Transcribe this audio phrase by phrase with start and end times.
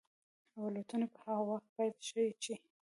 [0.55, 2.53] او الوتنې به هغه وخت پيل شي چې